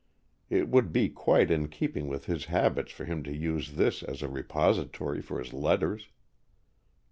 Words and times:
It 0.49 0.67
would 0.67 0.91
be 0.91 1.09
quite 1.09 1.51
in 1.51 1.67
keeping 1.67 2.07
with 2.07 2.25
his 2.25 2.45
habits 2.45 2.91
for 2.91 3.05
him 3.05 3.21
to 3.21 3.31
use 3.37 3.73
this 3.73 4.01
as 4.01 4.23
a 4.23 4.27
repository 4.27 5.21
for 5.21 5.37
his 5.37 5.53
letters. 5.53 6.09